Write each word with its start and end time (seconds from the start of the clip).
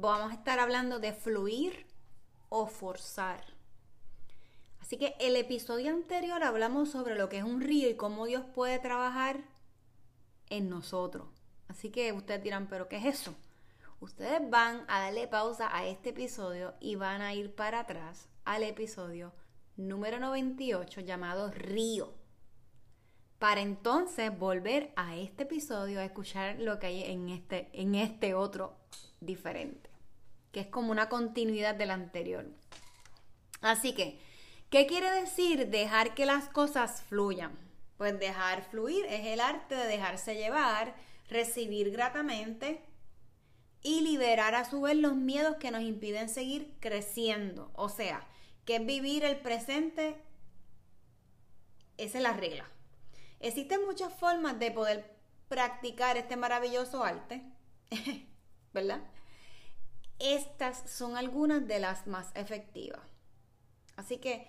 vamos 0.00 0.32
a 0.32 0.34
estar 0.34 0.58
hablando 0.58 0.98
de 0.98 1.12
fluir 1.12 1.86
o 2.48 2.66
forzar. 2.66 3.44
Así 4.80 4.98
que 4.98 5.14
el 5.18 5.36
episodio 5.36 5.90
anterior 5.90 6.42
hablamos 6.42 6.90
sobre 6.90 7.14
lo 7.14 7.28
que 7.28 7.38
es 7.38 7.44
un 7.44 7.60
río 7.60 7.88
y 7.88 7.94
cómo 7.94 8.26
Dios 8.26 8.44
puede 8.54 8.78
trabajar 8.78 9.40
en 10.50 10.68
nosotros. 10.68 11.26
Así 11.68 11.90
que 11.90 12.12
ustedes 12.12 12.42
dirán, 12.42 12.68
pero 12.68 12.88
¿qué 12.88 12.96
es 12.98 13.04
eso? 13.06 13.34
Ustedes 14.00 14.40
van 14.50 14.84
a 14.88 15.00
darle 15.00 15.26
pausa 15.26 15.74
a 15.74 15.86
este 15.86 16.10
episodio 16.10 16.74
y 16.80 16.96
van 16.96 17.22
a 17.22 17.32
ir 17.32 17.54
para 17.54 17.80
atrás 17.80 18.28
al 18.44 18.62
episodio 18.62 19.32
número 19.76 20.20
98 20.20 21.00
llamado 21.00 21.50
Río. 21.50 22.12
Para 23.38 23.62
entonces 23.62 24.36
volver 24.38 24.92
a 24.96 25.16
este 25.16 25.44
episodio 25.44 26.00
a 26.00 26.04
escuchar 26.04 26.60
lo 26.60 26.78
que 26.78 26.86
hay 26.86 27.04
en 27.04 27.28
este, 27.28 27.70
en 27.72 27.94
este 27.94 28.34
otro 28.34 28.76
diferente, 29.20 29.90
que 30.54 30.60
es 30.60 30.66
como 30.68 30.92
una 30.92 31.08
continuidad 31.08 31.74
del 31.74 31.90
anterior. 31.90 32.46
Así 33.60 33.92
que, 33.92 34.20
¿qué 34.70 34.86
quiere 34.86 35.10
decir 35.10 35.68
dejar 35.68 36.14
que 36.14 36.26
las 36.26 36.48
cosas 36.48 37.02
fluyan? 37.02 37.58
Pues 37.98 38.18
dejar 38.20 38.62
fluir 38.70 39.04
es 39.06 39.26
el 39.26 39.40
arte 39.40 39.74
de 39.74 39.86
dejarse 39.86 40.36
llevar, 40.36 40.94
recibir 41.28 41.90
gratamente 41.90 42.84
y 43.82 44.02
liberar 44.02 44.54
a 44.54 44.64
su 44.64 44.82
vez 44.82 44.96
los 44.96 45.16
miedos 45.16 45.56
que 45.56 45.72
nos 45.72 45.82
impiden 45.82 46.28
seguir 46.28 46.76
creciendo. 46.78 47.72
O 47.74 47.88
sea, 47.88 48.24
que 48.64 48.76
es 48.76 48.86
vivir 48.86 49.24
el 49.24 49.36
presente, 49.38 50.16
esa 51.96 52.18
es 52.18 52.22
la 52.22 52.32
regla. 52.32 52.64
Existen 53.40 53.84
muchas 53.84 54.12
formas 54.14 54.58
de 54.60 54.70
poder 54.70 55.16
practicar 55.48 56.16
este 56.16 56.36
maravilloso 56.36 57.02
arte, 57.02 57.42
¿verdad? 58.72 59.02
Estas 60.18 60.90
son 60.90 61.16
algunas 61.16 61.66
de 61.66 61.80
las 61.80 62.06
más 62.06 62.30
efectivas. 62.34 63.02
Así 63.96 64.18
que 64.18 64.48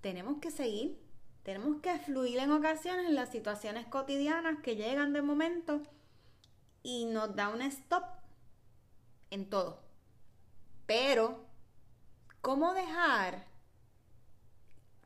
tenemos 0.00 0.38
que 0.40 0.50
seguir, 0.50 1.00
tenemos 1.42 1.80
que 1.80 1.98
fluir 1.98 2.38
en 2.38 2.52
ocasiones 2.52 3.06
en 3.06 3.14
las 3.14 3.30
situaciones 3.30 3.86
cotidianas 3.86 4.58
que 4.62 4.76
llegan 4.76 5.12
de 5.12 5.22
momento 5.22 5.82
y 6.82 7.06
nos 7.06 7.34
da 7.34 7.48
un 7.48 7.62
stop 7.62 8.04
en 9.30 9.48
todo. 9.48 9.82
Pero, 10.86 11.46
¿cómo 12.40 12.74
dejar 12.74 13.46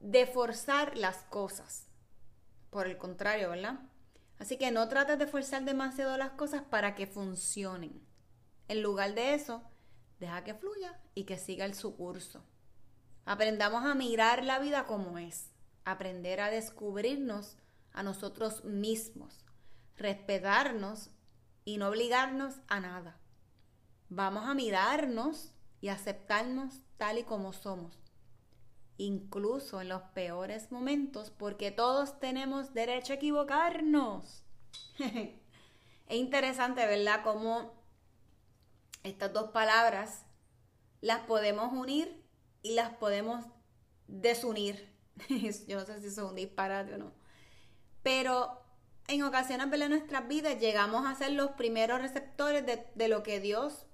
de 0.01 0.27
forzar 0.27 0.97
las 0.97 1.19
cosas? 1.25 1.87
Por 2.71 2.87
el 2.87 2.99
contrario, 2.99 3.51
¿verdad? 3.51 3.81
Así 4.39 4.59
que 4.59 4.71
no 4.71 4.89
trates 4.89 5.19
de 5.19 5.27
forzar 5.27 5.65
demasiado 5.65 6.17
las 6.17 6.33
cosas 6.33 6.63
para 6.63 6.95
que 6.95 7.07
funcionen. 7.07 8.07
En 8.69 8.83
lugar 8.83 9.15
de 9.15 9.35
eso, 9.35 9.63
deja 10.19 10.45
que 10.45 10.55
fluya 10.55 11.01
y 11.15 11.25
que 11.25 11.39
siga 11.39 11.65
el 11.65 11.75
su 11.75 11.97
curso. 11.97 12.43
Aprendamos 13.25 13.85
a 13.85 13.95
mirar 13.95 14.45
la 14.45 14.59
vida 14.59 14.87
como 14.87 15.19
es, 15.19 15.51
aprender 15.85 16.41
a 16.41 16.51
descubrirnos 16.51 17.57
a 17.93 18.03
nosotros 18.03 18.65
mismos, 18.65 19.45
respetarnos 19.97 21.11
y 21.65 21.79
no 21.79 21.89
obligarnos 21.89 22.55
a 22.69 22.81
nada. 22.81 23.19
Vamos 24.09 24.45
a 24.45 24.55
mirarnos 24.55 25.53
y 25.81 25.89
aceptarnos 25.89 26.81
tal 26.97 27.19
y 27.19 27.25
como 27.25 27.53
somos, 27.53 27.99
incluso 28.97 29.81
en 29.81 29.89
los 29.89 30.03
peores 30.15 30.71
momentos, 30.71 31.31
porque 31.31 31.71
todos 31.71 32.21
tenemos 32.21 32.75
derecho 32.75 33.13
a 33.13 33.17
equivocarnos. 33.17 34.45
es 34.99 36.17
interesante, 36.17 36.87
¿verdad? 36.87 37.23
Cómo 37.25 37.73
estas 39.07 39.33
dos 39.33 39.51
palabras 39.51 40.25
las 41.01 41.21
podemos 41.21 41.73
unir 41.73 42.25
y 42.63 42.75
las 42.75 42.91
podemos 42.91 43.45
desunir. 44.07 44.93
Yo 45.67 45.79
no 45.79 45.87
sé 45.87 46.01
si 46.01 46.07
eso 46.09 46.25
es 46.25 46.31
un 46.31 46.37
disparate 46.37 46.95
o 46.95 46.99
no. 46.99 47.13
Pero 48.03 48.63
en 49.09 49.23
ocasiones 49.23 49.71
de 49.71 49.89
nuestras 49.89 50.27
vidas 50.27 50.61
llegamos 50.61 51.07
a 51.07 51.15
ser 51.15 51.33
los 51.33 51.53
primeros 51.53 52.01
receptores 52.01 52.65
de, 52.67 53.09
lo 53.09 53.23
que 53.23 53.41
Dios 53.41 53.87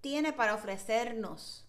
tiene 0.00 0.32
para 0.32 0.54
ofrecernos. 0.54 1.66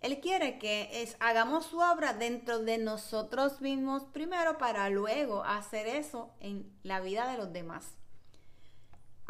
Él 0.00 0.20
quiere 0.20 0.58
que 0.58 1.02
es, 1.02 1.16
hagamos 1.20 1.66
su 1.66 1.78
obra 1.78 2.14
dentro 2.14 2.60
de 2.60 2.78
nosotros 2.78 3.60
mismos 3.60 4.04
primero 4.04 4.56
para 4.56 4.88
luego 4.88 5.44
hacer 5.44 5.86
eso 5.86 6.32
en 6.40 6.72
la 6.82 7.00
vida 7.00 7.30
de 7.30 7.36
los 7.36 7.52
demás. 7.52 7.99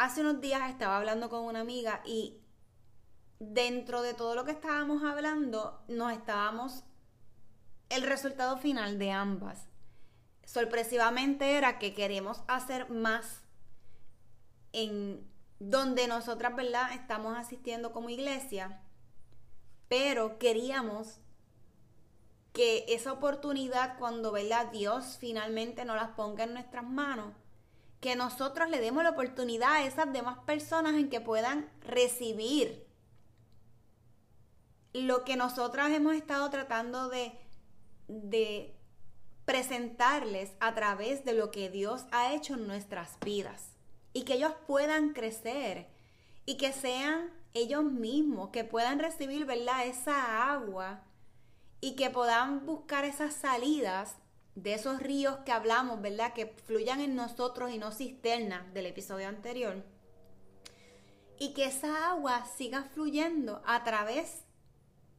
Hace 0.00 0.22
unos 0.22 0.40
días 0.40 0.70
estaba 0.70 0.96
hablando 0.96 1.28
con 1.28 1.44
una 1.44 1.60
amiga 1.60 2.00
y 2.06 2.40
dentro 3.38 4.00
de 4.00 4.14
todo 4.14 4.34
lo 4.34 4.46
que 4.46 4.52
estábamos 4.52 5.04
hablando, 5.04 5.84
nos 5.88 6.10
estábamos 6.14 6.84
el 7.90 8.04
resultado 8.04 8.56
final 8.56 8.98
de 8.98 9.10
ambas. 9.10 9.66
Sorpresivamente 10.46 11.58
era 11.58 11.78
que 11.78 11.92
queremos 11.92 12.42
hacer 12.48 12.88
más 12.88 13.42
en 14.72 15.30
donde 15.58 16.06
nosotras, 16.06 16.56
¿verdad? 16.56 16.94
Estamos 16.94 17.36
asistiendo 17.36 17.92
como 17.92 18.08
iglesia, 18.08 18.80
pero 19.88 20.38
queríamos 20.38 21.20
que 22.54 22.86
esa 22.88 23.12
oportunidad 23.12 23.98
cuando, 23.98 24.32
¿verdad? 24.32 24.72
Dios 24.72 25.18
finalmente 25.20 25.84
nos 25.84 25.96
las 25.96 26.12
ponga 26.12 26.44
en 26.44 26.54
nuestras 26.54 26.84
manos, 26.84 27.34
que 28.00 28.16
nosotros 28.16 28.70
le 28.70 28.80
demos 28.80 29.02
la 29.02 29.10
oportunidad 29.10 29.74
a 29.74 29.84
esas 29.84 30.12
demás 30.12 30.38
personas 30.46 30.94
en 30.94 31.10
que 31.10 31.20
puedan 31.20 31.68
recibir 31.82 32.86
lo 34.92 35.24
que 35.24 35.36
nosotras 35.36 35.90
hemos 35.90 36.14
estado 36.14 36.48
tratando 36.50 37.08
de, 37.08 37.38
de 38.08 38.74
presentarles 39.44 40.52
a 40.60 40.74
través 40.74 41.24
de 41.24 41.34
lo 41.34 41.50
que 41.50 41.68
Dios 41.68 42.06
ha 42.10 42.32
hecho 42.32 42.54
en 42.54 42.66
nuestras 42.66 43.18
vidas 43.20 43.76
y 44.12 44.22
que 44.22 44.34
ellos 44.34 44.54
puedan 44.66 45.12
crecer 45.12 45.88
y 46.46 46.56
que 46.56 46.72
sean 46.72 47.30
ellos 47.52 47.84
mismos, 47.84 48.50
que 48.50 48.64
puedan 48.64 48.98
recibir, 48.98 49.44
¿verdad? 49.44 49.86
Esa 49.86 50.52
agua 50.52 51.02
y 51.80 51.96
que 51.96 52.10
puedan 52.10 52.66
buscar 52.66 53.04
esas 53.04 53.34
salidas 53.34 54.16
de 54.54 54.74
esos 54.74 55.00
ríos 55.00 55.38
que 55.44 55.52
hablamos, 55.52 56.00
¿verdad? 56.00 56.32
Que 56.32 56.46
fluyan 56.46 57.00
en 57.00 57.14
nosotros 57.14 57.70
y 57.70 57.78
no 57.78 57.92
cisternas 57.92 58.72
del 58.74 58.86
episodio 58.86 59.28
anterior. 59.28 59.84
Y 61.38 61.54
que 61.54 61.66
esa 61.66 62.10
agua 62.10 62.44
siga 62.44 62.84
fluyendo 62.84 63.62
a 63.64 63.82
través 63.84 64.42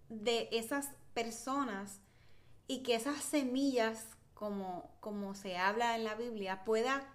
de 0.10 0.50
esas 0.52 0.90
personas 1.14 2.00
y 2.68 2.84
que 2.84 2.96
esas 2.96 3.24
semillas, 3.24 4.06
como, 4.34 4.96
como 5.00 5.34
se 5.34 5.58
habla 5.58 5.96
en 5.96 6.04
la 6.04 6.16
Biblia, 6.16 6.64
pueda, 6.64 7.08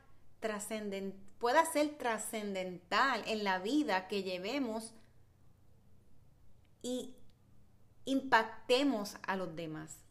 pueda 1.38 1.64
ser 1.66 1.96
trascendental 1.98 3.22
en 3.26 3.44
la 3.44 3.58
vida 3.58 4.08
que 4.08 4.22
llevemos 4.22 4.94
y 6.82 7.14
impactemos 8.04 9.16
a 9.22 9.36
los 9.36 9.54
demás. 9.54 10.05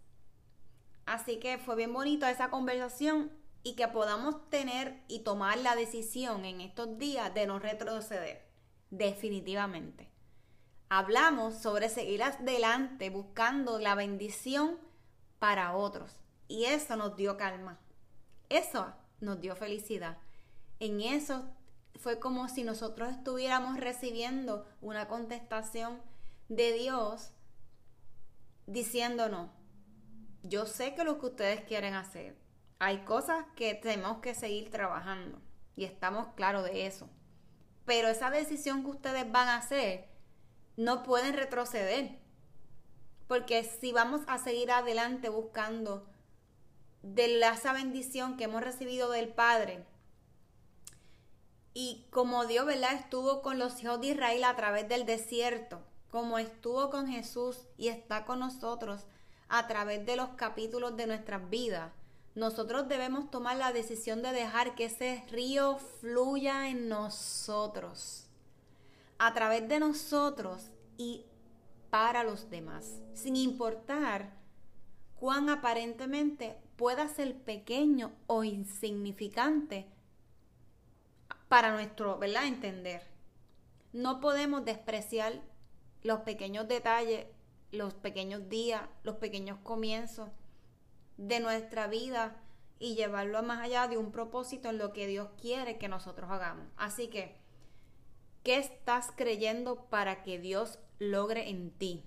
Así 1.05 1.37
que 1.39 1.57
fue 1.57 1.75
bien 1.75 1.93
bonito 1.93 2.25
esa 2.25 2.49
conversación 2.49 3.31
y 3.63 3.75
que 3.75 3.87
podamos 3.87 4.49
tener 4.49 5.03
y 5.07 5.19
tomar 5.19 5.57
la 5.57 5.75
decisión 5.75 6.45
en 6.45 6.61
estos 6.61 6.97
días 6.97 7.33
de 7.33 7.47
no 7.47 7.59
retroceder. 7.59 8.45
Definitivamente. 8.91 10.09
Hablamos 10.89 11.55
sobre 11.55 11.89
seguir 11.89 12.23
adelante 12.23 13.09
buscando 13.09 13.79
la 13.79 13.95
bendición 13.95 14.79
para 15.39 15.75
otros. 15.75 16.11
Y 16.47 16.65
eso 16.65 16.95
nos 16.95 17.15
dio 17.15 17.37
calma. 17.37 17.79
Eso 18.49 18.93
nos 19.19 19.41
dio 19.41 19.55
felicidad. 19.55 20.17
En 20.79 21.01
eso 21.01 21.45
fue 21.95 22.19
como 22.19 22.47
si 22.49 22.63
nosotros 22.63 23.09
estuviéramos 23.09 23.79
recibiendo 23.79 24.65
una 24.81 25.07
contestación 25.07 26.01
de 26.49 26.73
Dios 26.73 27.31
diciéndonos, 28.67 29.49
yo 30.47 30.65
sé 30.65 30.93
que 30.93 31.03
lo 31.03 31.19
que 31.19 31.25
ustedes 31.25 31.61
quieren 31.61 31.95
hacer, 31.95 32.37
hay 32.77 32.99
cosas 32.99 33.45
que 33.55 33.73
tenemos 33.73 34.19
que 34.19 34.35
seguir 34.35 34.69
trabajando 34.69 35.41
y 35.75 35.85
estamos 35.85 36.27
claros 36.35 36.63
de 36.65 36.85
eso. 36.85 37.09
Pero 37.85 38.07
esa 38.07 38.29
decisión 38.29 38.83
que 38.83 38.91
ustedes 38.91 39.31
van 39.31 39.47
a 39.47 39.57
hacer, 39.57 40.07
no 40.77 41.03
pueden 41.03 41.33
retroceder. 41.33 42.19
Porque 43.27 43.63
si 43.63 43.91
vamos 43.91 44.21
a 44.27 44.37
seguir 44.37 44.71
adelante 44.71 45.29
buscando 45.29 46.07
de 47.01 47.39
esa 47.39 47.73
bendición 47.73 48.37
que 48.37 48.43
hemos 48.43 48.63
recibido 48.63 49.09
del 49.09 49.29
Padre, 49.29 49.85
y 51.73 52.07
como 52.09 52.45
Dios, 52.45 52.65
¿verdad? 52.65 52.93
Estuvo 52.93 53.41
con 53.41 53.59
los 53.59 53.81
hijos 53.81 53.99
de 53.99 54.07
Israel 54.07 54.43
a 54.43 54.55
través 54.55 54.87
del 54.87 55.05
desierto, 55.05 55.81
como 56.09 56.37
estuvo 56.37 56.89
con 56.89 57.07
Jesús 57.07 57.67
y 57.77 57.89
está 57.89 58.25
con 58.25 58.39
nosotros 58.39 59.07
a 59.57 59.67
través 59.67 60.05
de 60.05 60.15
los 60.15 60.29
capítulos 60.29 60.97
de 60.97 61.07
nuestras 61.07 61.49
vidas, 61.49 61.91
nosotros 62.35 62.89
debemos 62.89 63.31
tomar 63.31 63.55
la 63.55 63.71
decisión 63.71 64.21
de 64.21 64.33
dejar 64.33 64.75
que 64.75 64.85
ese 64.85 65.23
río 65.31 65.77
fluya 66.01 66.67
en 66.67 66.89
nosotros, 66.89 68.27
a 69.17 69.33
través 69.33 69.67
de 69.69 69.79
nosotros 69.79 70.71
y 70.97 71.25
para 71.89 72.25
los 72.25 72.49
demás, 72.49 72.99
sin 73.13 73.37
importar 73.37 74.33
cuán 75.15 75.49
aparentemente 75.49 76.57
pueda 76.75 77.07
ser 77.07 77.37
pequeño 77.37 78.11
o 78.27 78.43
insignificante 78.43 79.87
para 81.47 81.71
nuestro, 81.71 82.17
¿verdad? 82.17 82.47
Entender. 82.47 83.01
No 83.93 84.19
podemos 84.19 84.65
despreciar 84.65 85.41
los 86.03 86.19
pequeños 86.19 86.67
detalles 86.67 87.27
los 87.71 87.93
pequeños 87.93 88.49
días, 88.49 88.81
los 89.03 89.15
pequeños 89.15 89.59
comienzos 89.63 90.29
de 91.17 91.39
nuestra 91.39 91.87
vida 91.87 92.41
y 92.79 92.95
llevarlo 92.95 93.41
más 93.43 93.61
allá 93.61 93.87
de 93.87 93.97
un 93.97 94.11
propósito 94.11 94.69
en 94.69 94.77
lo 94.77 94.93
que 94.93 95.07
Dios 95.07 95.29
quiere 95.39 95.77
que 95.77 95.87
nosotros 95.87 96.29
hagamos. 96.29 96.67
Así 96.77 97.07
que, 97.07 97.35
¿qué 98.43 98.57
estás 98.57 99.11
creyendo 99.15 99.85
para 99.85 100.23
que 100.23 100.39
Dios 100.39 100.79
logre 100.99 101.49
en 101.49 101.71
ti? 101.71 102.03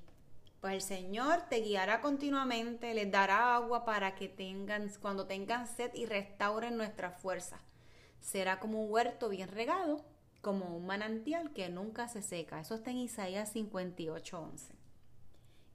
Pues 0.60 0.74
el 0.74 0.82
Señor 0.82 1.42
te 1.48 1.60
guiará 1.60 2.00
continuamente, 2.00 2.92
les 2.92 3.10
dará 3.10 3.54
agua 3.54 3.84
para 3.84 4.14
que 4.14 4.28
tengan, 4.28 4.90
cuando 5.00 5.26
tengan 5.26 5.66
sed 5.66 5.94
y 5.94 6.04
restauren 6.04 6.76
nuestra 6.76 7.12
fuerza. 7.12 7.60
Será 8.20 8.58
como 8.58 8.82
un 8.82 8.90
huerto 8.90 9.28
bien 9.28 9.48
regado, 9.48 10.04
como 10.40 10.76
un 10.76 10.86
manantial 10.86 11.52
que 11.52 11.68
nunca 11.68 12.08
se 12.08 12.22
seca. 12.22 12.60
Eso 12.60 12.74
está 12.74 12.90
en 12.90 12.98
Isaías 12.98 13.54
58:11 13.54 14.77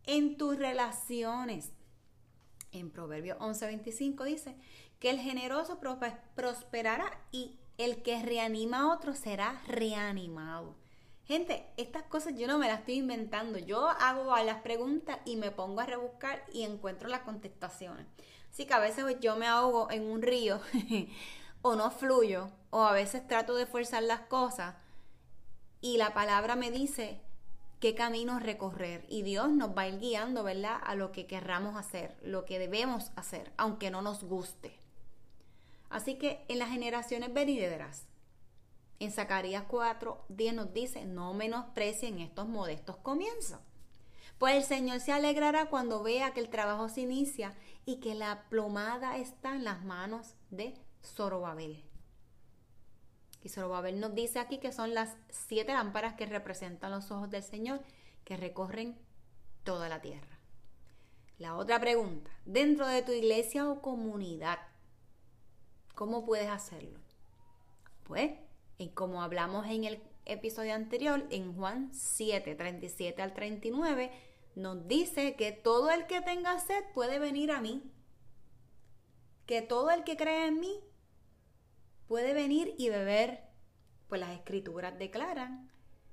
en 0.05 0.37
tus 0.37 0.57
relaciones. 0.57 1.71
En 2.71 2.91
Proverbio 2.91 3.37
11:25 3.39 4.23
dice 4.25 4.55
que 4.99 5.09
el 5.09 5.19
generoso 5.19 5.79
prosperará 6.35 7.19
y 7.31 7.59
el 7.77 8.01
que 8.03 8.21
reanima 8.21 8.81
a 8.81 8.93
otro 8.93 9.13
será 9.13 9.61
reanimado. 9.67 10.75
Gente, 11.25 11.65
estas 11.77 12.03
cosas 12.03 12.35
yo 12.35 12.47
no 12.47 12.57
me 12.57 12.67
las 12.67 12.79
estoy 12.79 12.95
inventando. 12.95 13.57
Yo 13.57 13.87
hago 13.87 14.35
las 14.43 14.61
preguntas 14.61 15.19
y 15.25 15.37
me 15.37 15.51
pongo 15.51 15.79
a 15.79 15.85
rebuscar 15.85 16.43
y 16.51 16.63
encuentro 16.63 17.07
las 17.07 17.21
contestaciones. 17.21 18.05
Así 18.51 18.65
que 18.65 18.73
a 18.73 18.79
veces 18.79 19.05
yo 19.21 19.35
me 19.35 19.47
ahogo 19.47 19.89
en 19.89 20.03
un 20.03 20.21
río 20.21 20.59
o 21.61 21.75
no 21.75 21.91
fluyo 21.91 22.49
o 22.69 22.83
a 22.83 22.91
veces 22.91 23.25
trato 23.27 23.55
de 23.55 23.65
forzar 23.65 24.03
las 24.03 24.21
cosas 24.21 24.75
y 25.81 25.97
la 25.97 26.13
palabra 26.13 26.55
me 26.55 26.69
dice 26.69 27.21
qué 27.83 27.95
caminos 27.95 28.41
recorrer 28.41 29.05
y 29.09 29.23
Dios 29.23 29.51
nos 29.51 29.77
va 29.77 29.81
a 29.81 29.87
ir 29.89 29.99
guiando, 29.99 30.41
¿verdad? 30.41 30.79
A 30.85 30.95
lo 30.95 31.11
que 31.11 31.27
querramos 31.27 31.75
hacer, 31.75 32.15
lo 32.23 32.45
que 32.45 32.57
debemos 32.57 33.11
hacer, 33.17 33.51
aunque 33.57 33.91
no 33.91 34.01
nos 34.01 34.23
guste. 34.23 34.79
Así 35.89 36.15
que 36.17 36.45
en 36.47 36.59
las 36.59 36.69
generaciones 36.69 37.33
venideras, 37.33 38.07
en 39.01 39.11
Zacarías 39.11 39.65
4, 39.67 40.27
10 40.29 40.53
nos 40.53 40.73
dice, 40.73 41.03
no 41.03 41.33
menosprecien 41.33 42.19
estos 42.19 42.47
modestos 42.47 42.95
comienzos. 42.95 43.59
Pues 44.37 44.55
el 44.55 44.63
Señor 44.63 45.01
se 45.01 45.11
alegrará 45.11 45.65
cuando 45.65 46.03
vea 46.03 46.31
que 46.31 46.39
el 46.39 46.47
trabajo 46.47 46.87
se 46.87 47.01
inicia 47.01 47.53
y 47.85 47.97
que 47.97 48.15
la 48.15 48.45
plomada 48.47 49.17
está 49.17 49.57
en 49.57 49.65
las 49.65 49.83
manos 49.83 50.35
de 50.51 50.73
Zorobabel. 51.03 51.83
Y 53.43 53.49
Zorobabel 53.49 53.99
nos 53.99 54.15
dice 54.15 54.39
aquí 54.39 54.57
que 54.57 54.71
son 54.71 54.93
las 54.93 55.17
siete 55.29 55.73
lámparas 55.73 56.15
que 56.15 56.25
representan 56.25 56.91
los 56.91 57.11
ojos 57.11 57.29
del 57.29 57.43
Señor 57.43 57.81
que 58.23 58.37
recorren 58.37 58.97
toda 59.63 59.89
la 59.89 60.01
tierra. 60.01 60.39
La 61.39 61.55
otra 61.55 61.79
pregunta, 61.79 62.31
dentro 62.45 62.87
de 62.87 63.01
tu 63.01 63.11
iglesia 63.11 63.69
o 63.69 63.81
comunidad, 63.81 64.59
¿cómo 65.93 66.25
puedes 66.25 66.47
hacerlo? 66.47 66.99
Pues, 68.03 68.31
como 68.93 69.21
hablamos 69.21 69.67
en 69.67 69.83
el 69.83 70.01
episodio 70.25 70.73
anterior, 70.73 71.25
en 71.29 71.53
Juan 71.55 71.89
7, 71.93 72.55
37 72.55 73.21
al 73.21 73.33
39, 73.33 74.11
nos 74.55 74.87
dice 74.87 75.35
que 75.35 75.51
todo 75.51 75.91
el 75.91 76.05
que 76.05 76.21
tenga 76.21 76.59
sed 76.59 76.83
puede 76.93 77.19
venir 77.19 77.51
a 77.51 77.59
mí. 77.59 77.91
Que 79.45 79.61
todo 79.61 79.91
el 79.91 80.05
que 80.05 80.15
cree 80.15 80.47
en 80.47 80.59
mí 80.61 80.79
puede 82.07 82.33
venir 82.33 82.75
y 82.77 82.89
beber, 82.89 83.43
pues 84.07 84.21
las 84.21 84.31
escrituras 84.31 84.97
declaran, 84.97 85.69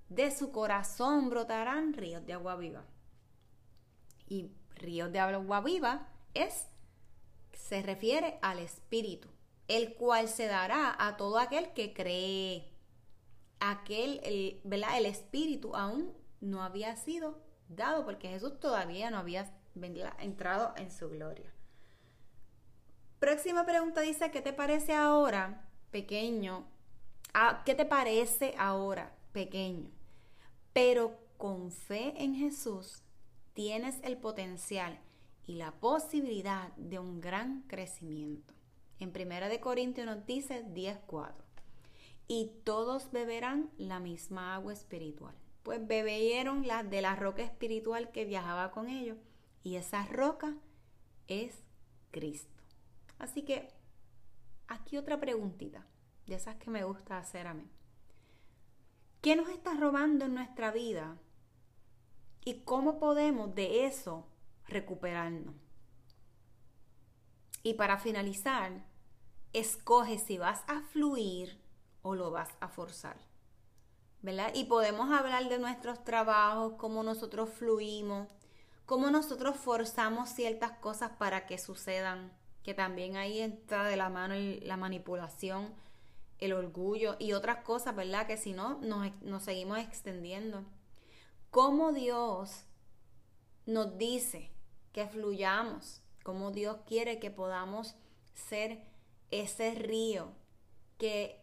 de 0.08 0.30
su 0.30 0.50
corazón 0.50 1.30
brotarán 1.30 1.92
ríos 1.92 2.26
de 2.26 2.32
agua 2.32 2.56
viva. 2.56 2.84
Y 4.26 4.50
ríos 4.74 5.12
de 5.12 5.20
agua 5.20 5.60
viva 5.60 6.08
es, 6.34 6.68
se 7.52 7.82
refiere 7.82 8.38
al 8.42 8.58
Espíritu, 8.58 9.28
el 9.68 9.94
cual 9.94 10.28
se 10.28 10.46
dará 10.46 10.96
a 10.98 11.16
todo 11.16 11.38
aquel 11.38 11.72
que 11.72 11.92
cree. 11.92 12.72
Aquel, 13.60 14.20
el, 14.24 14.60
¿verdad? 14.64 14.98
El 14.98 15.06
Espíritu 15.06 15.76
aún 15.76 16.12
no 16.40 16.62
había 16.62 16.96
sido 16.96 17.42
dado 17.68 18.04
porque 18.04 18.28
Jesús 18.28 18.58
todavía 18.58 19.10
no 19.10 19.18
había 19.18 19.52
entrado 20.18 20.74
en 20.76 20.90
su 20.90 21.08
gloria. 21.08 21.52
Próxima 23.18 23.64
pregunta 23.66 24.00
dice, 24.00 24.30
¿qué 24.30 24.40
te 24.40 24.52
parece 24.52 24.94
ahora 24.94 25.69
pequeño, 25.90 26.64
ah, 27.34 27.62
¿qué 27.64 27.74
te 27.74 27.84
parece 27.84 28.54
ahora 28.58 29.14
pequeño? 29.32 29.90
Pero 30.72 31.18
con 31.36 31.70
fe 31.70 32.14
en 32.16 32.34
Jesús 32.34 33.02
tienes 33.54 33.98
el 34.02 34.16
potencial 34.16 34.98
y 35.46 35.54
la 35.54 35.72
posibilidad 35.72 36.72
de 36.76 36.98
un 36.98 37.20
gran 37.20 37.62
crecimiento. 37.62 38.54
En 39.00 39.12
Primera 39.12 39.48
de 39.48 39.60
Corintios 39.60 40.06
nos 40.06 40.26
dice 40.26 40.62
10:4. 40.62 41.44
Y 42.28 42.52
todos 42.62 43.10
beberán 43.10 43.70
la 43.76 43.98
misma 43.98 44.54
agua 44.54 44.72
espiritual, 44.72 45.34
pues 45.64 45.84
bebieron 45.84 46.66
la, 46.66 46.84
de 46.84 47.02
la 47.02 47.16
roca 47.16 47.42
espiritual 47.42 48.12
que 48.12 48.24
viajaba 48.24 48.70
con 48.70 48.88
ellos. 48.88 49.18
Y 49.64 49.74
esa 49.74 50.06
roca 50.06 50.54
es 51.26 51.64
Cristo. 52.12 52.62
Así 53.18 53.42
que 53.42 53.68
aquí 54.70 54.96
otra 54.96 55.20
preguntita, 55.20 55.84
de 56.26 56.36
esas 56.36 56.56
que 56.56 56.70
me 56.70 56.84
gusta 56.84 57.18
hacer 57.18 57.46
a 57.46 57.54
mí. 57.54 57.68
¿Qué 59.20 59.36
nos 59.36 59.50
está 59.50 59.74
robando 59.74 60.24
en 60.24 60.34
nuestra 60.34 60.70
vida? 60.70 61.18
¿Y 62.44 62.60
cómo 62.62 62.98
podemos 62.98 63.54
de 63.54 63.84
eso 63.84 64.26
recuperarnos? 64.66 65.54
Y 67.62 67.74
para 67.74 67.98
finalizar, 67.98 68.86
escoge 69.52 70.18
si 70.18 70.38
vas 70.38 70.62
a 70.66 70.80
fluir 70.80 71.60
o 72.00 72.14
lo 72.14 72.30
vas 72.30 72.48
a 72.60 72.68
forzar. 72.68 73.18
¿Verdad? 74.22 74.52
Y 74.54 74.64
podemos 74.64 75.10
hablar 75.10 75.48
de 75.48 75.58
nuestros 75.58 76.04
trabajos, 76.04 76.74
cómo 76.78 77.02
nosotros 77.02 77.50
fluimos, 77.50 78.28
cómo 78.86 79.10
nosotros 79.10 79.56
forzamos 79.56 80.30
ciertas 80.30 80.72
cosas 80.72 81.12
para 81.18 81.46
que 81.46 81.58
sucedan, 81.58 82.32
que 82.62 82.74
también 82.74 83.16
ahí 83.16 83.40
entra 83.40 83.84
de 83.84 83.96
la 83.96 84.08
mano 84.08 84.34
la 84.62 84.76
manipulación, 84.76 85.74
el 86.38 86.52
orgullo 86.52 87.16
y 87.18 87.32
otras 87.32 87.64
cosas, 87.64 87.94
¿verdad? 87.94 88.26
Que 88.26 88.36
si 88.36 88.52
no, 88.52 88.78
nos, 88.80 89.10
nos 89.22 89.42
seguimos 89.42 89.78
extendiendo. 89.78 90.64
Cómo 91.50 91.92
Dios 91.92 92.64
nos 93.66 93.98
dice 93.98 94.50
que 94.92 95.06
fluyamos, 95.06 96.02
cómo 96.22 96.50
Dios 96.50 96.78
quiere 96.86 97.18
que 97.18 97.30
podamos 97.30 97.94
ser 98.34 98.82
ese 99.30 99.74
río, 99.74 100.32
que 100.98 101.40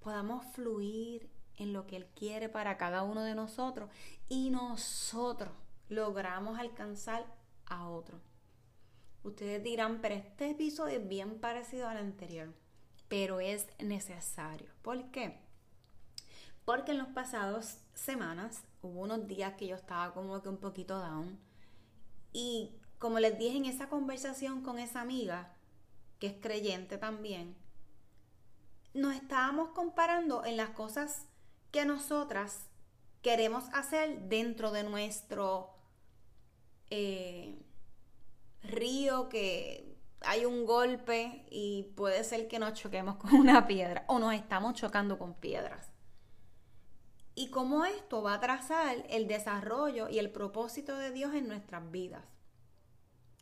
podamos 0.00 0.44
fluir 0.46 1.30
en 1.56 1.72
lo 1.72 1.86
que 1.86 1.96
Él 1.96 2.06
quiere 2.14 2.48
para 2.48 2.76
cada 2.76 3.02
uno 3.02 3.22
de 3.22 3.34
nosotros 3.34 3.90
y 4.28 4.50
nosotros 4.50 5.52
logramos 5.88 6.58
alcanzar 6.58 7.26
a 7.66 7.88
otro. 7.88 8.18
Ustedes 9.24 9.62
dirán, 9.62 10.00
pero 10.00 10.16
este 10.16 10.50
episodio 10.50 10.98
es 10.98 11.08
bien 11.08 11.38
parecido 11.38 11.88
al 11.88 11.98
anterior, 11.98 12.52
pero 13.08 13.40
es 13.40 13.68
necesario. 13.78 14.70
¿Por 14.82 15.10
qué? 15.10 15.38
Porque 16.64 16.92
en 16.92 16.98
los 16.98 17.08
pasados 17.08 17.78
semanas 17.94 18.64
hubo 18.82 19.00
unos 19.00 19.26
días 19.28 19.54
que 19.54 19.68
yo 19.68 19.76
estaba 19.76 20.12
como 20.12 20.42
que 20.42 20.48
un 20.48 20.58
poquito 20.58 20.98
down 20.98 21.38
y 22.32 22.74
como 22.98 23.18
les 23.18 23.38
dije 23.38 23.56
en 23.56 23.66
esa 23.66 23.88
conversación 23.88 24.62
con 24.62 24.78
esa 24.78 25.00
amiga, 25.00 25.54
que 26.18 26.28
es 26.28 26.34
creyente 26.40 26.98
también, 26.98 27.56
nos 28.94 29.14
estábamos 29.14 29.70
comparando 29.70 30.44
en 30.44 30.56
las 30.56 30.70
cosas 30.70 31.26
que 31.70 31.84
nosotras 31.84 32.68
queremos 33.22 33.64
hacer 33.72 34.28
dentro 34.28 34.70
de 34.70 34.84
nuestro 34.84 35.74
eh, 36.90 37.58
río 38.62 39.28
que 39.28 39.96
hay 40.20 40.44
un 40.44 40.64
golpe 40.64 41.44
y 41.50 41.92
puede 41.96 42.24
ser 42.24 42.48
que 42.48 42.58
nos 42.58 42.74
choquemos 42.74 43.16
con 43.18 43.34
una 43.34 43.66
piedra 43.66 44.04
o 44.08 44.18
nos 44.18 44.34
estamos 44.34 44.74
chocando 44.74 45.18
con 45.18 45.34
piedras. 45.34 45.90
Y 47.34 47.48
cómo 47.48 47.86
esto 47.86 48.22
va 48.22 48.34
a 48.34 48.40
trazar 48.40 49.06
el 49.08 49.26
desarrollo 49.26 50.08
y 50.08 50.18
el 50.18 50.30
propósito 50.30 50.96
de 50.98 51.12
Dios 51.12 51.34
en 51.34 51.48
nuestras 51.48 51.90
vidas. 51.90 52.24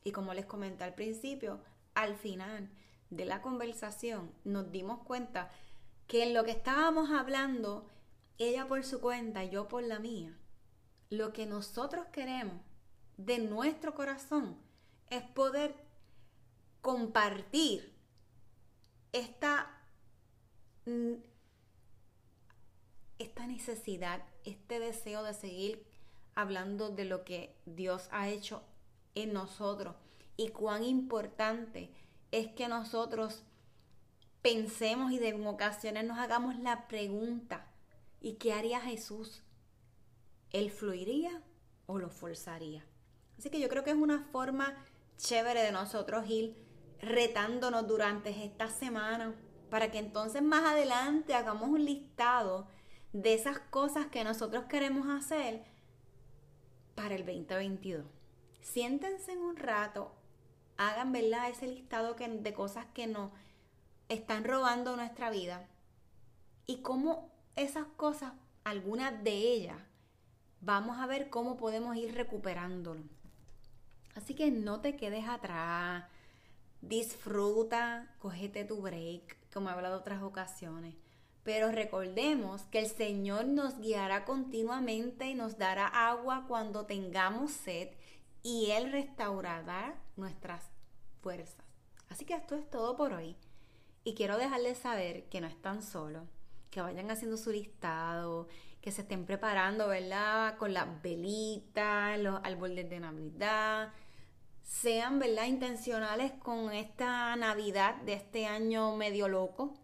Y 0.05 0.13
como 0.13 0.33
les 0.33 0.47
comenté 0.47 0.85
al 0.85 0.95
principio, 0.95 1.61
al 1.95 2.15
final 2.15 2.71
de 3.11 3.25
la 3.25 3.43
conversación 3.43 4.33
nos 4.45 4.71
dimos 4.71 5.01
cuenta 5.01 5.51
que 6.07 6.23
en 6.23 6.35
lo 6.35 6.45
que 6.45 6.53
estábamos 6.53 7.11
hablando, 7.11 7.89
ella 8.39 8.67
por 8.67 8.85
su 8.85 9.01
cuenta 9.01 9.45
y 9.45 9.51
yo 9.51 9.69
por 9.69 9.83
la 9.83 9.99
mía, 9.99 10.39
lo 11.11 11.33
que 11.33 11.47
nosotros 11.47 12.07
queremos 12.13 12.61
de 13.17 13.39
nuestro 13.39 13.95
corazón 13.95 14.57
es 15.11 15.23
poder 15.23 15.75
compartir 16.81 17.93
esta, 19.13 19.71
mm, 20.87 21.15
esta 23.19 23.47
necesidad, 23.47 24.23
este 24.45 24.79
deseo 24.79 25.23
de 25.23 25.35
seguir 25.35 25.85
hablando 26.35 26.91
de 26.91 27.05
lo 27.05 27.25
que 27.25 27.55
Dios 27.67 28.09
ha 28.13 28.29
hecho 28.29 28.63
en 29.15 29.33
nosotros 29.33 29.97
y 30.37 30.49
cuán 30.51 30.85
importante 30.85 31.91
es 32.31 32.49
que 32.49 32.69
nosotros 32.69 33.43
pensemos 34.43 35.13
y 35.13 35.19
de 35.19 35.35
ocasiones 35.47 36.05
nos 36.05 36.19
hagamos 36.19 36.59
la 36.59 36.89
pregunta, 36.89 37.67
¿y 38.21 38.35
qué 38.35 38.53
haría 38.53 38.81
Jesús? 38.81 39.43
¿Él 40.51 40.71
fluiría 40.71 41.43
o 41.87 41.99
lo 41.99 42.09
forzaría? 42.09 42.85
Así 43.39 43.51
que 43.51 43.61
yo 43.61 43.69
creo 43.69 43.85
que 43.85 43.91
es 43.91 43.97
una 43.97 44.23
forma 44.33 44.75
chévere 45.21 45.63
de 45.63 45.73
nosotros 45.73 46.29
ir 46.29 46.57
retándonos 47.01 47.87
durante 47.87 48.31
esta 48.45 48.69
semana 48.69 49.35
para 49.71 49.91
que 49.91 49.99
entonces 49.99 50.43
más 50.43 50.65
adelante 50.65 51.35
hagamos 51.35 51.69
un 51.69 51.85
listado 51.85 52.69
de 53.13 53.35
esas 53.35 53.59
cosas 53.59 54.07
que 54.07 54.25
nosotros 54.25 54.65
queremos 54.65 55.09
hacer 55.09 55.65
para 56.95 57.15
el 57.15 57.25
2022 57.25 58.05
siéntense 58.61 59.33
en 59.33 59.41
un 59.41 59.57
rato, 59.57 60.13
hagan, 60.77 61.13
¿verdad? 61.13 61.51
Ese 61.51 61.67
listado 61.67 62.15
de 62.15 62.55
cosas 62.55 62.87
que 62.95 63.07
nos 63.07 63.31
están 64.09 64.45
robando 64.45 64.97
nuestra 64.97 65.31
vida 65.31 65.69
y 66.67 66.83
cómo 66.83 67.31
esas 67.57 67.87
cosas, 67.97 68.33
algunas 68.65 69.23
de 69.25 69.33
ellas, 69.33 69.79
vamos 70.61 70.99
a 70.99 71.07
ver 71.07 71.31
cómo 71.31 71.57
podemos 71.57 71.97
ir 71.97 72.15
recuperándolo. 72.15 73.03
Así 74.15 74.35
que 74.35 74.51
no 74.51 74.81
te 74.81 74.97
quedes 74.97 75.29
atrás, 75.29 76.05
disfruta, 76.83 78.09
cógete 78.19 78.65
tu 78.65 78.81
break, 78.81 79.37
como 79.53 79.69
he 79.69 79.73
hablado 79.73 79.99
otras 79.99 80.23
ocasiones. 80.23 80.95
Pero 81.43 81.71
recordemos 81.71 82.63
que 82.65 82.81
el 82.81 82.89
Señor 82.89 83.47
nos 83.47 83.79
guiará 83.79 84.25
continuamente 84.25 85.27
y 85.27 85.35
nos 85.35 85.59
dará 85.59 85.87
agua 85.87 86.45
cuando 86.47 86.87
tengamos 86.87 87.51
sed 87.53 87.89
y 88.43 88.71
Él 88.71 88.93
restaurará 88.93 89.95
nuestras 90.17 90.65
fuerzas. 91.23 91.65
Así 92.09 92.25
que 92.25 92.35
esto 92.35 92.57
es 92.57 92.69
todo 92.69 92.97
por 92.97 93.13
hoy. 93.13 93.37
Y 94.05 94.15
quiero 94.15 94.37
dejarles 94.39 94.79
saber 94.79 95.29
que 95.29 95.41
no 95.41 95.47
están 95.47 95.83
solos, 95.83 96.25
que 96.71 96.81
vayan 96.81 97.11
haciendo 97.11 97.37
su 97.37 97.51
listado, 97.51 98.49
que 98.81 98.93
se 98.93 99.03
estén 99.03 99.27
preparando, 99.27 99.89
¿verdad? 99.89 100.57
Con 100.57 100.73
las 100.73 101.03
velitas, 101.03 102.19
los 102.19 102.41
árboles 102.43 102.89
de 102.89 103.01
Navidad. 103.01 103.93
Sean, 104.71 105.19
¿verdad? 105.19 105.47
Intencionales 105.47 106.31
con 106.31 106.73
esta 106.73 107.35
Navidad 107.35 107.97
de 108.03 108.13
este 108.13 108.47
año 108.47 108.97
medio 108.97 109.27
loco. 109.27 109.75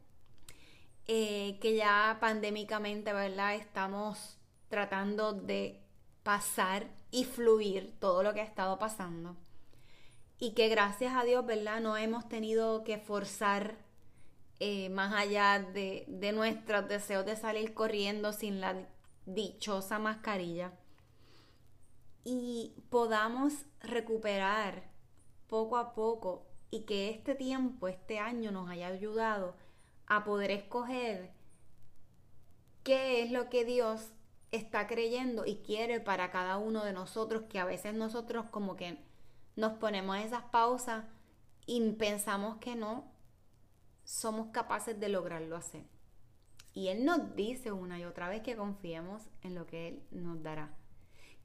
Eh, 1.09 1.59
que 1.61 1.75
ya 1.75 2.17
pandémicamente, 2.21 3.13
¿verdad? 3.13 3.57
Estamos 3.57 4.39
tratando 4.69 5.33
de 5.33 5.83
pasar 6.23 6.87
y 7.11 7.25
fluir 7.25 7.97
todo 7.99 8.23
lo 8.23 8.33
que 8.33 8.41
ha 8.41 8.45
estado 8.45 8.79
pasando. 8.79 9.37
Y 10.39 10.53
que 10.55 10.69
gracias 10.69 11.15
a 11.17 11.25
Dios, 11.25 11.45
¿verdad? 11.45 11.81
No 11.81 11.97
hemos 11.97 12.29
tenido 12.29 12.85
que 12.85 12.97
forzar 12.97 13.77
eh, 14.61 14.89
más 14.91 15.13
allá 15.13 15.59
de, 15.59 16.05
de 16.07 16.31
nuestros 16.31 16.89
deseos 16.89 17.27
de 17.27 17.35
salir 17.35 17.75
corriendo 17.75 18.33
sin 18.33 18.61
la 18.61 18.87
dichosa 19.27 19.99
mascarilla. 19.99 20.73
Y 22.29 22.75
podamos 22.91 23.53
recuperar 23.79 24.91
poco 25.47 25.77
a 25.77 25.95
poco 25.95 26.45
y 26.73 26.81
que 26.81 27.09
este 27.09 27.37
tiempo, 27.37 27.87
este 27.87 28.19
año 28.19 28.51
nos 28.51 28.69
haya 28.69 28.89
ayudado 28.89 29.55
a 30.09 30.25
poder 30.25 30.51
escoger 30.51 31.31
qué 32.83 33.23
es 33.23 33.31
lo 33.31 33.49
que 33.49 33.65
Dios 33.65 34.11
está 34.51 34.89
creyendo 34.89 35.47
y 35.47 35.59
quiere 35.59 36.01
para 36.01 36.33
cada 36.33 36.59
uno 36.59 36.85
de 36.85 36.93
nosotros, 36.93 37.45
que 37.49 37.61
a 37.61 37.65
veces 37.65 37.95
nosotros 37.95 38.47
como 38.51 38.75
que 38.75 38.99
nos 39.55 39.75
ponemos 39.75 40.17
esas 40.19 40.43
pausas 40.51 41.05
y 41.65 41.93
pensamos 41.93 42.57
que 42.59 42.75
no 42.75 43.05
somos 44.03 44.49
capaces 44.49 44.99
de 44.99 45.11
lograrlo 45.11 45.55
hacer. 45.55 45.85
Y 46.75 46.89
Él 46.89 47.05
nos 47.05 47.37
dice 47.37 47.71
una 47.71 48.01
y 48.01 48.05
otra 48.05 48.29
vez 48.29 48.43
que 48.43 48.57
confiemos 48.57 49.23
en 49.43 49.55
lo 49.55 49.65
que 49.69 49.87
Él 49.87 50.03
nos 50.11 50.43
dará. 50.43 50.77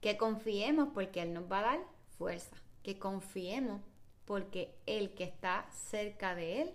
Que 0.02 0.18
confiemos 0.18 0.90
porque 0.94 1.22
Él 1.22 1.34
nos 1.34 1.50
va 1.52 1.60
a 1.60 1.64
dar 1.64 1.80
fuerza. 2.18 2.58
Que 2.84 3.00
confiemos 3.00 3.82
porque 4.26 4.76
el 4.86 5.14
que 5.14 5.24
está 5.24 5.68
cerca 5.72 6.36
de 6.36 6.62
Él 6.62 6.74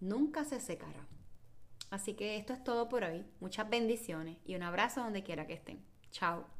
nunca 0.00 0.44
se 0.44 0.60
secará. 0.60 1.06
Así 1.90 2.14
que 2.14 2.36
esto 2.36 2.52
es 2.52 2.62
todo 2.62 2.88
por 2.88 3.02
hoy. 3.02 3.24
Muchas 3.40 3.68
bendiciones 3.68 4.38
y 4.44 4.54
un 4.54 4.62
abrazo 4.62 5.02
donde 5.02 5.24
quiera 5.24 5.46
que 5.46 5.54
estén. 5.54 5.84
Chao. 6.12 6.59